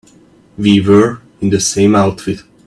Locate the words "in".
1.41-1.51